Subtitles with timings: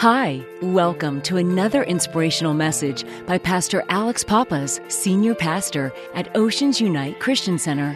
[0.00, 7.20] Hi, welcome to another inspirational message by Pastor Alex Pappas, Senior Pastor at Oceans Unite
[7.20, 7.94] Christian Center.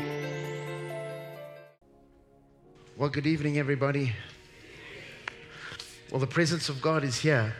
[2.99, 4.13] Well, good evening, everybody.
[6.11, 7.55] Well, the presence of God is here.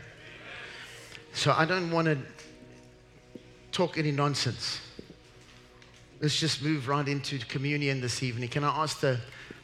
[1.33, 2.19] So I don't want to
[3.73, 4.79] talk any nonsense.
[6.21, 8.51] Let's just move right into communion this evening.
[8.51, 9.19] Can I ask the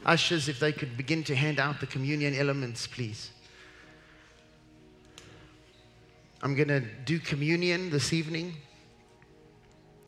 [0.07, 3.29] ushers if they could begin to hand out the communion elements, please?
[6.43, 8.55] I'm going to do communion this evening.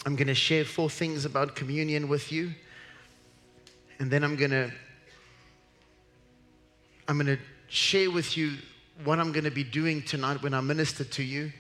[0.06, 2.54] I'm going to share four things about communion with you.
[4.00, 4.72] And then I'm going to
[7.08, 8.54] I'm going to share with you
[9.04, 11.52] what I'm going to be doing tonight when I minister to you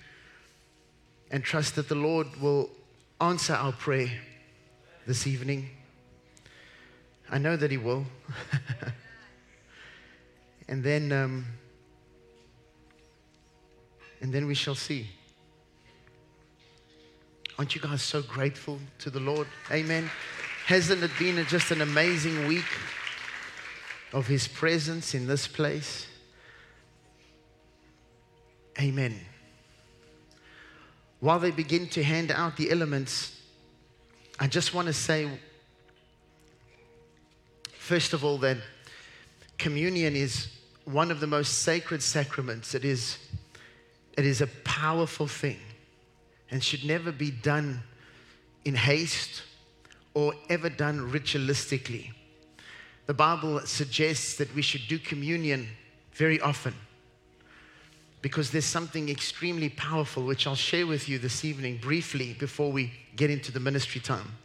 [1.29, 2.69] and trust that the Lord will
[3.19, 4.09] answer our prayer
[5.05, 5.69] this evening.
[7.29, 8.05] I know that He will.
[10.67, 11.45] and then um,
[14.23, 15.09] and then we shall see.
[17.59, 19.47] Aren't you guys so grateful to the Lord?
[19.69, 20.09] Amen.
[20.65, 22.63] Hasn't it been just an amazing week
[24.13, 26.07] of His presence in this place?
[28.79, 29.19] Amen.
[31.19, 33.41] While they begin to hand out the elements,
[34.39, 35.29] I just want to say,
[37.73, 38.57] first of all, that
[39.57, 40.47] communion is
[40.85, 42.73] one of the most sacred sacraments.
[42.73, 43.17] It is
[44.17, 45.59] it is a powerful thing
[46.51, 47.81] and should never be done
[48.65, 49.43] in haste
[50.13, 52.11] or ever done ritualistically.
[53.05, 55.67] The Bible suggests that we should do communion
[56.13, 56.73] very often
[58.21, 62.93] because there's something extremely powerful which I'll share with you this evening briefly before we
[63.15, 64.37] get into the ministry time.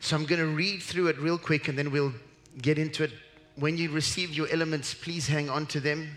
[0.00, 2.12] So I'm going to read through it real quick and then we'll
[2.60, 3.12] get into it.
[3.56, 6.08] When you receive your elements, please hang on to them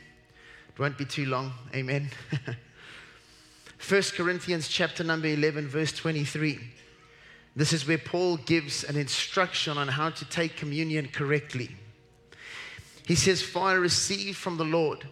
[0.82, 1.54] won't be too long.
[1.76, 2.10] Amen.
[3.88, 6.58] 1 Corinthians chapter number 11 verse 23.
[7.56, 11.70] This is where Paul gives an instruction on how to take communion correctly.
[13.06, 15.08] He says, For I received from the Lord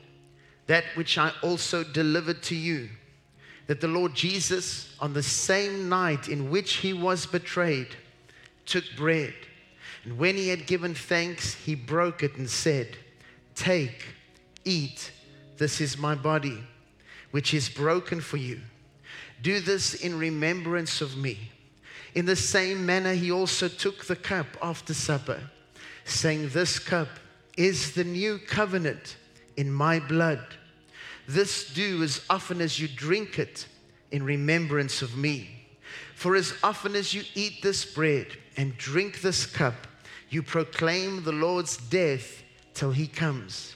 [0.65, 2.89] that which I also delivered to you,
[3.67, 7.95] that the Lord Jesus, on the same night in which he was betrayed,
[8.65, 9.35] took bread.
[10.03, 12.97] And when he had given thanks, he broke it and said,
[13.53, 14.03] Take,
[14.65, 15.11] eat.
[15.59, 16.57] This is my body,
[17.31, 18.61] which is broken for you.
[19.41, 21.37] Do this in remembrance of me.
[22.15, 25.41] In the same manner, he also took the cup after supper,
[26.05, 27.09] saying, This cup
[27.57, 29.17] is the new covenant
[29.57, 30.43] in my blood.
[31.27, 33.67] This do as often as you drink it
[34.11, 35.49] in remembrance of me.
[36.15, 39.87] For as often as you eat this bread and drink this cup,
[40.29, 42.43] you proclaim the Lord's death
[42.73, 43.75] till he comes.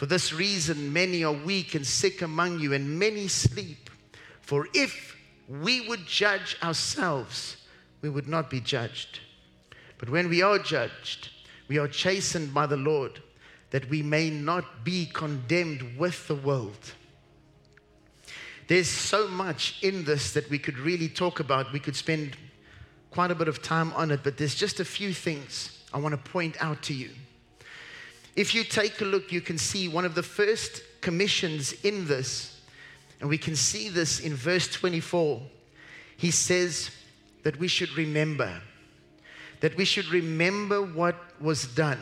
[0.00, 3.90] For this reason, many are weak and sick among you, and many sleep.
[4.40, 5.14] For if
[5.46, 7.58] we would judge ourselves,
[8.00, 9.20] we would not be judged.
[9.98, 11.28] But when we are judged,
[11.68, 13.20] we are chastened by the Lord,
[13.72, 16.94] that we may not be condemned with the world.
[18.68, 21.74] There's so much in this that we could really talk about.
[21.74, 22.38] We could spend
[23.10, 26.12] quite a bit of time on it, but there's just a few things I want
[26.12, 27.10] to point out to you.
[28.36, 32.60] If you take a look, you can see one of the first commissions in this,
[33.20, 35.42] and we can see this in verse 24.
[36.16, 36.90] He says
[37.42, 38.60] that we should remember,
[39.60, 42.00] that we should remember what was done,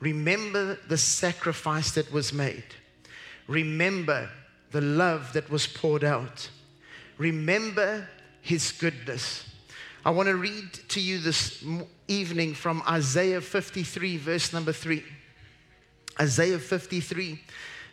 [0.00, 2.64] remember the sacrifice that was made,
[3.46, 4.30] remember
[4.70, 6.48] the love that was poured out,
[7.18, 8.08] remember
[8.40, 9.48] his goodness.
[10.04, 11.64] I want to read to you this
[12.08, 15.02] evening from Isaiah 53, verse number 3.
[16.20, 17.40] Isaiah 53,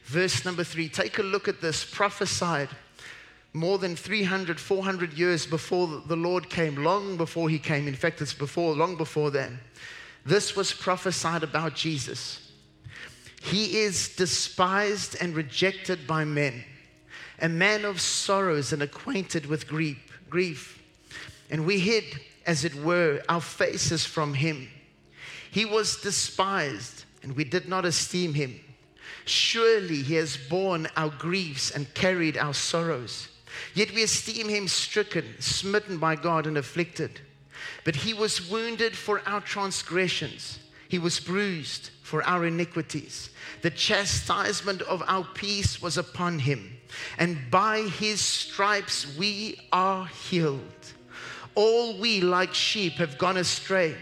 [0.03, 0.89] verse number 3.
[0.89, 2.69] Take a look at this, prophesied
[3.53, 7.87] more than 300, 400 years before the Lord came, long before he came.
[7.87, 9.59] In fact, it's before, long before then.
[10.25, 12.51] This was prophesied about Jesus.
[13.41, 16.63] He is despised and rejected by men,
[17.39, 19.97] a man of sorrows and acquainted with grief.
[20.29, 20.81] grief.
[21.49, 22.03] And we hid,
[22.45, 24.69] as it were, our faces from him.
[25.49, 28.59] He was despised and we did not esteem him.
[29.25, 33.27] Surely he has borne our griefs and carried our sorrows.
[33.73, 37.19] Yet we esteem him stricken, smitten by God, and afflicted.
[37.83, 43.29] But he was wounded for our transgressions, he was bruised for our iniquities.
[43.61, 46.77] The chastisement of our peace was upon him,
[47.17, 50.61] and by his stripes we are healed.
[51.55, 53.95] All we, like sheep, have gone astray.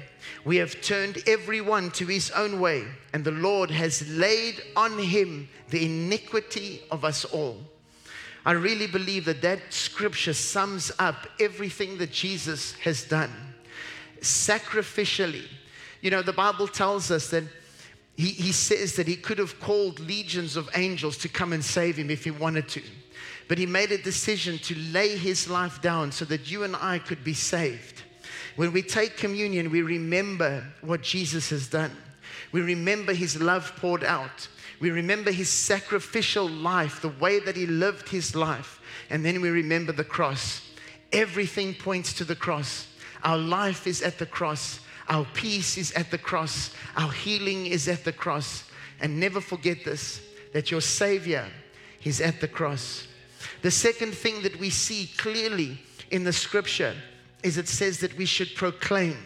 [0.45, 5.49] We have turned everyone to his own way, and the Lord has laid on him
[5.69, 7.57] the iniquity of us all.
[8.45, 13.31] I really believe that that scripture sums up everything that Jesus has done
[14.21, 15.45] sacrificially.
[16.01, 17.43] You know, the Bible tells us that
[18.15, 21.97] he, he says that he could have called legions of angels to come and save
[21.97, 22.81] him if he wanted to.
[23.47, 26.99] But he made a decision to lay his life down so that you and I
[26.99, 28.03] could be saved.
[28.55, 31.95] When we take communion, we remember what Jesus has done.
[32.51, 34.47] We remember his love poured out.
[34.79, 38.79] We remember his sacrificial life, the way that he lived his life.
[39.09, 40.61] And then we remember the cross.
[41.11, 42.87] Everything points to the cross.
[43.23, 44.79] Our life is at the cross.
[45.07, 46.73] Our peace is at the cross.
[46.95, 48.63] Our healing is at the cross.
[49.01, 50.21] And never forget this
[50.53, 51.45] that your Savior
[52.03, 53.07] is at the cross.
[53.61, 55.77] The second thing that we see clearly
[56.09, 56.95] in the scripture
[57.43, 59.17] is it says that we should proclaim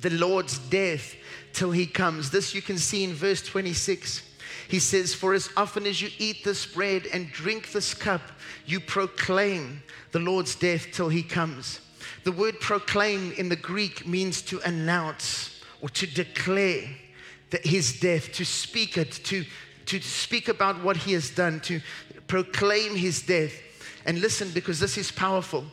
[0.00, 1.14] the Lord's death
[1.52, 2.30] till he comes.
[2.30, 4.22] This you can see in verse 26.
[4.68, 8.20] He says, For as often as you eat this bread and drink this cup,
[8.66, 9.82] you proclaim
[10.12, 11.80] the Lord's death till he comes.
[12.24, 16.88] The word proclaim in the Greek means to announce or to declare
[17.50, 19.44] that his death, to speak it, to,
[19.86, 21.80] to speak about what he has done, to
[22.26, 23.52] proclaim his death.
[24.04, 25.64] And listen, because this is powerful.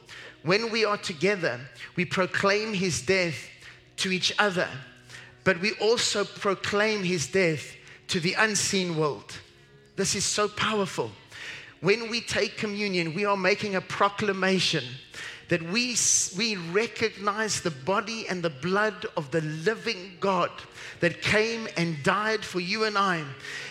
[0.45, 1.59] When we are together,
[1.95, 3.49] we proclaim his death
[3.97, 4.69] to each other,
[5.43, 7.75] but we also proclaim his death
[8.09, 9.33] to the unseen world.
[9.95, 11.09] This is so powerful.
[11.81, 14.83] When we take communion, we are making a proclamation
[15.49, 15.95] that we,
[16.37, 20.51] we recognize the body and the blood of the living God
[20.99, 23.23] that came and died for you and I.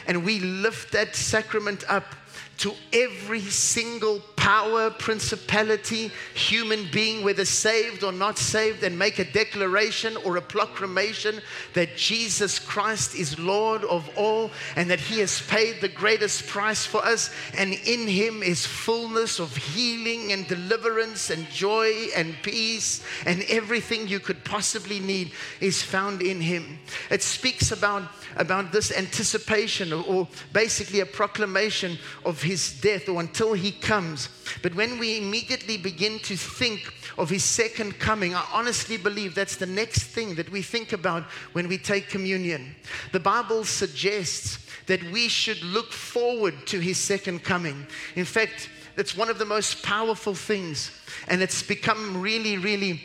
[0.09, 2.17] And we lift that sacrament up
[2.58, 9.32] to every single power, principality, human being, whether saved or not saved, and make a
[9.32, 11.40] declaration or a proclamation
[11.72, 16.84] that Jesus Christ is Lord of all and that He has paid the greatest price
[16.84, 23.02] for us, and in Him is fullness of healing and deliverance and joy and peace,
[23.25, 26.78] and everything you could possibly need is found in Him.
[27.10, 28.02] It speaks about,
[28.37, 34.29] about this anticipation or, or basically a proclamation of His death or until He comes.
[34.62, 39.56] But when we immediately begin to think of his second coming, I honestly believe that's
[39.56, 42.75] the next thing that we think about when we take communion.
[43.12, 47.87] The Bible suggests that we should look forward to his second coming.
[48.17, 50.91] In fact, that's one of the most powerful things,
[51.29, 53.03] and it's become really, really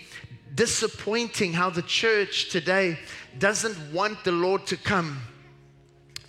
[0.56, 2.98] disappointing how the church today
[3.38, 5.20] doesn't want the Lord to come.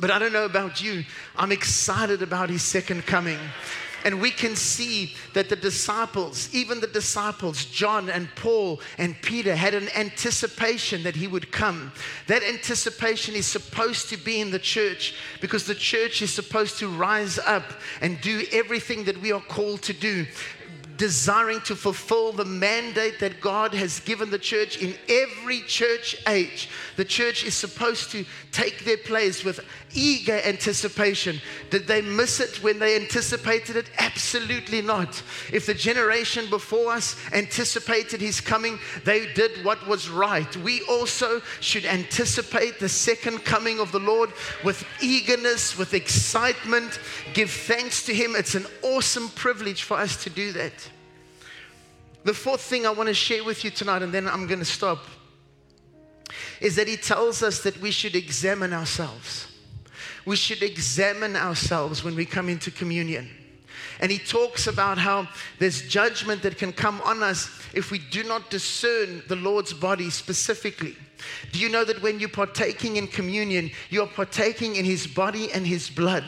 [0.00, 1.04] But I don't know about you,
[1.36, 3.38] I'm excited about his second coming.
[4.02, 9.54] And we can see that the disciples, even the disciples, John and Paul and Peter,
[9.54, 11.92] had an anticipation that he would come.
[12.26, 16.88] That anticipation is supposed to be in the church because the church is supposed to
[16.88, 20.24] rise up and do everything that we are called to do
[21.00, 26.68] desiring to fulfill the mandate that God has given the church in every church age.
[26.96, 29.60] The church is supposed to take their place with
[29.94, 31.40] eager anticipation.
[31.70, 33.90] Did they miss it when they anticipated it?
[33.96, 35.22] Absolutely not.
[35.50, 40.54] If the generation before us anticipated his coming, they did what was right.
[40.58, 44.34] We also should anticipate the second coming of the Lord
[44.66, 47.00] with eagerness, with excitement.
[47.32, 48.36] Give thanks to him.
[48.36, 50.89] It's an awesome privilege for us to do that.
[52.24, 54.64] The fourth thing I want to share with you tonight, and then I'm going to
[54.64, 55.04] stop,
[56.60, 59.46] is that he tells us that we should examine ourselves.
[60.26, 63.30] We should examine ourselves when we come into communion.
[64.00, 65.28] And he talks about how
[65.58, 70.10] there's judgment that can come on us if we do not discern the Lord's body
[70.10, 70.96] specifically.
[71.52, 75.66] Do you know that when you're partaking in communion, you're partaking in his body and
[75.66, 76.24] his blood?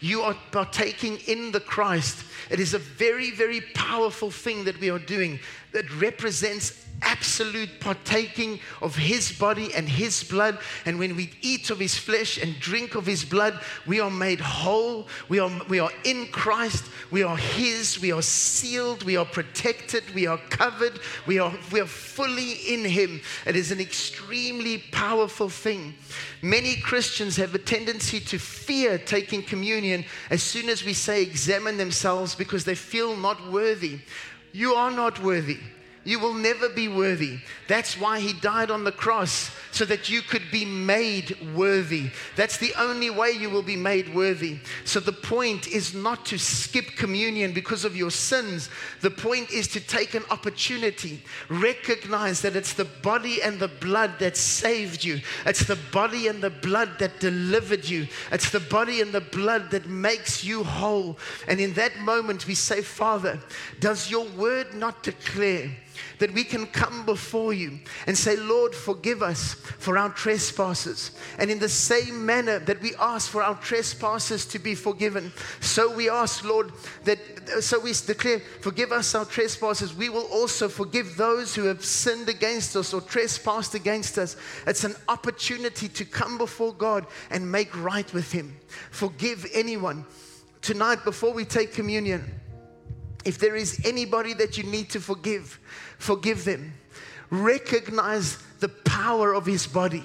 [0.00, 2.24] You are partaking in the Christ.
[2.50, 5.40] It is a very, very powerful thing that we are doing
[5.72, 10.58] that represents absolute partaking of his body and his blood.
[10.84, 14.40] And when we eat of his flesh and drink of his blood, we are made
[14.40, 15.08] whole.
[15.28, 16.84] We are, we are in Christ.
[17.10, 18.00] We are his.
[18.00, 19.02] We are sealed.
[19.02, 20.02] We are protected.
[20.14, 21.00] We are covered.
[21.26, 23.20] We are, we are fully in him.
[23.46, 25.94] It is an extremely powerful thing.
[26.42, 31.76] Many Christians have a tendency to fear taking communion as soon as we say examine
[31.76, 34.00] themselves because they feel not worthy.
[34.52, 35.58] You are not worthy.
[36.06, 37.40] You will never be worthy.
[37.66, 42.10] That's why he died on the cross, so that you could be made worthy.
[42.34, 44.56] That's the only way you will be made worthy.
[44.86, 48.70] So the point is not to skip communion because of your sins.
[49.02, 54.18] The point is to take an opportunity, recognize that it's the body and the blood
[54.18, 59.02] that saved you, it's the body and the blood that delivered you, it's the body
[59.02, 61.18] and the blood that makes you whole.
[61.48, 63.38] And in that moment, we say, Father,
[63.78, 65.70] does your word not declare?
[66.18, 71.10] that we can come before you and say, Lord, forgive us for our trespasses.
[71.38, 75.94] And in the same manner that we ask for our trespasses to be forgiven, so
[75.94, 76.72] we ask, Lord,
[77.04, 77.18] that
[77.60, 79.94] so we declare, forgive us our trespasses.
[79.94, 84.36] We will also forgive those who have sinned against us or trespassed against us.
[84.66, 88.56] It's an opportunity to come before God and make right with Him.
[88.90, 90.04] Forgive anyone.
[90.60, 92.24] Tonight, before we take communion,
[93.24, 95.58] if there is anybody that you need to forgive,
[95.98, 96.72] forgive them.
[97.30, 100.04] Recognize the power of his body.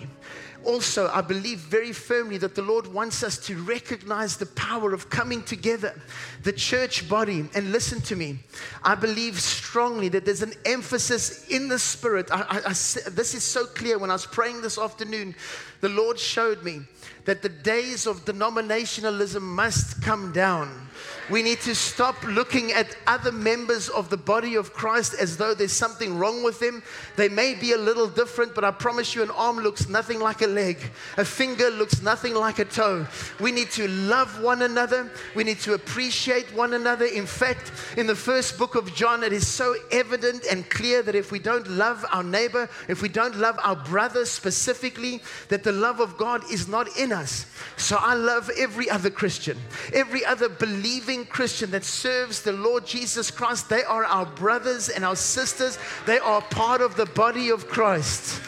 [0.63, 5.09] Also, I believe very firmly that the Lord wants us to recognize the power of
[5.09, 5.99] coming together,
[6.43, 7.49] the church body.
[7.55, 8.39] And listen to me,
[8.83, 12.29] I believe strongly that there's an emphasis in the spirit.
[12.31, 13.97] I, I, I, this is so clear.
[13.97, 15.33] When I was praying this afternoon,
[15.79, 16.81] the Lord showed me
[17.25, 20.89] that the days of denominationalism must come down
[21.29, 25.53] we need to stop looking at other members of the body of Christ as though
[25.53, 26.83] there's something wrong with them.
[27.15, 30.41] They may be a little different, but I promise you, an arm looks nothing like
[30.41, 30.77] a leg,
[31.17, 33.07] a finger looks nothing like a toe.
[33.39, 37.05] We need to love one another, we need to appreciate one another.
[37.05, 41.15] In fact, in the first book of John, it is so evident and clear that
[41.15, 45.71] if we don't love our neighbor, if we don't love our brother specifically, that the
[45.71, 47.45] love of God is not in us.
[47.77, 49.57] So I love every other Christian,
[49.93, 50.49] every other
[50.91, 55.77] believing Christian that serves the Lord Jesus Christ, they are our brothers and our sisters.
[56.05, 58.41] They are part of the body of Christ.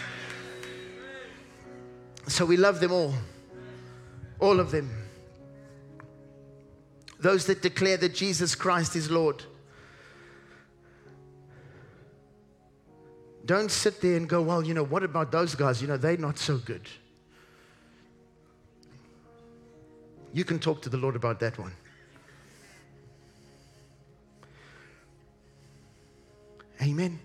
[2.28, 3.14] So we love them all,
[4.40, 4.90] all of them.
[7.20, 9.44] Those that declare that Jesus Christ is Lord.
[13.46, 15.82] Don't sit there and go, well, you know, what about those guys?
[15.82, 16.90] You know, they're not so good.
[20.34, 21.74] You can talk to the Lord about that one.
[26.84, 27.18] Amen.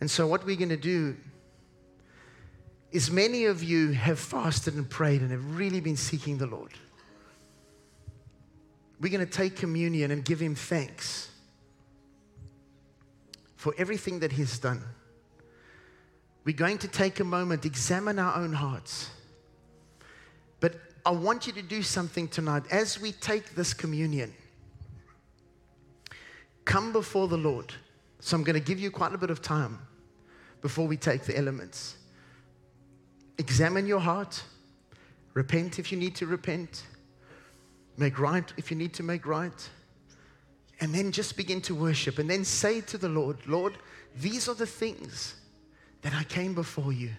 [0.00, 1.16] And so, what we're going to do
[2.90, 6.72] is many of you have fasted and prayed and have really been seeking the Lord.
[9.00, 11.30] We're going to take communion and give Him thanks
[13.56, 14.82] for everything that He's done.
[16.44, 19.10] We're going to take a moment, examine our own hearts.
[20.60, 24.32] But I want you to do something tonight as we take this communion
[26.64, 27.72] come before the Lord.
[28.20, 29.78] So I'm going to give you quite a bit of time
[30.62, 31.96] before we take the elements.
[33.38, 34.42] Examine your heart,
[35.34, 36.84] repent if you need to repent,
[37.96, 39.68] make right if you need to make right,
[40.80, 42.18] and then just begin to worship.
[42.18, 43.76] And then say to the Lord, Lord,
[44.16, 45.34] these are the things
[46.02, 47.10] that I came before you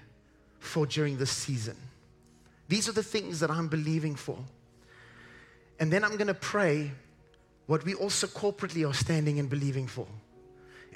[0.60, 1.76] for during this season.
[2.68, 4.38] These are the things that I'm believing for.
[5.80, 6.92] And then I'm going to pray
[7.68, 10.08] what we also corporately are standing and believing for.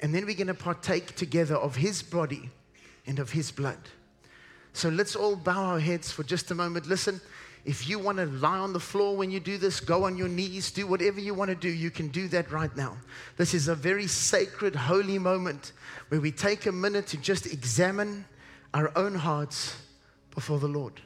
[0.02, 2.50] And then we're going to partake together of His body
[3.06, 3.78] and of His blood.
[4.72, 6.86] So let's all bow our heads for just a moment.
[6.86, 7.20] Listen,
[7.64, 10.28] if you want to lie on the floor when you do this, go on your
[10.28, 12.96] knees, do whatever you want to do, you can do that right now.
[13.36, 15.72] This is a very sacred, holy moment
[16.08, 18.24] where we take a minute to just examine
[18.72, 19.76] our own hearts
[20.34, 21.00] before the Lord.